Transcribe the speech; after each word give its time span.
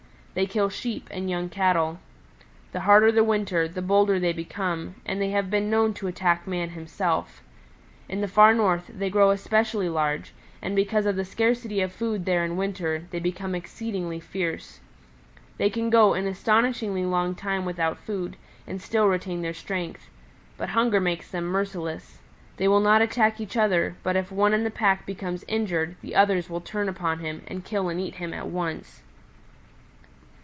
They 0.33 0.45
kill 0.45 0.69
Sheep 0.69 1.09
and 1.11 1.29
young 1.29 1.49
Cattle. 1.49 1.99
The 2.71 2.79
harder 2.87 3.11
the 3.11 3.21
winter 3.21 3.67
the 3.67 3.81
bolder 3.81 4.17
they 4.17 4.31
become, 4.31 4.95
and 5.05 5.21
they 5.21 5.31
have 5.31 5.49
been 5.49 5.69
known 5.69 5.93
to 5.95 6.07
attack 6.07 6.47
man 6.47 6.69
himself. 6.69 7.43
In 8.07 8.21
the 8.21 8.29
Far 8.29 8.53
North 8.53 8.87
they 8.93 9.09
grow 9.09 9.31
especially 9.31 9.89
large, 9.89 10.33
and 10.61 10.73
because 10.73 11.05
of 11.05 11.17
the 11.17 11.25
scarcity 11.25 11.81
of 11.81 11.91
food 11.91 12.23
there 12.23 12.45
in 12.45 12.55
winter, 12.55 13.07
they 13.11 13.19
become 13.19 13.53
exceedingly 13.53 14.21
fierce. 14.21 14.79
They 15.57 15.69
can 15.69 15.89
go 15.89 16.13
an 16.13 16.25
astonishingly 16.27 17.03
long 17.03 17.35
time 17.35 17.65
without 17.65 17.97
food 17.99 18.37
and 18.65 18.81
still 18.81 19.07
retain 19.09 19.41
their 19.41 19.53
strength. 19.53 20.07
But 20.55 20.69
hunger 20.69 21.01
makes 21.01 21.29
them 21.29 21.43
merciless. 21.43 22.19
They 22.55 22.69
will 22.69 22.79
not 22.79 23.01
attack 23.01 23.41
each 23.41 23.57
other, 23.57 23.97
but 24.01 24.15
if 24.15 24.31
one 24.31 24.53
in 24.53 24.63
the 24.63 24.71
pack 24.71 25.05
becomes 25.05 25.43
injured, 25.49 25.97
the 26.01 26.15
others 26.15 26.49
will 26.49 26.61
turn 26.61 26.87
upon 26.87 27.19
him, 27.19 27.41
and 27.49 27.65
kill 27.65 27.89
and 27.89 27.99
eat 27.99 28.15
him 28.15 28.33
at 28.33 28.47
once. 28.47 29.01